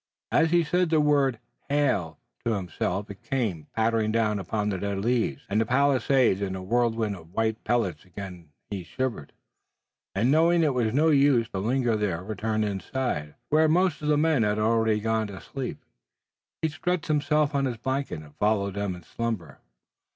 [0.31, 1.37] As he said the word
[1.69, 6.63] "hail" to himself it came, pattering upon the dead leaves and the palisade in a
[6.63, 8.03] whirlwind of white pellets.
[8.03, 9.31] Again he shivered,
[10.15, 14.17] and knowing it was no use to linger there returned inside, where most of the
[14.17, 15.85] men had already gone to sleep.
[16.63, 19.59] He stretched himself on his blanket and followed them in slumber.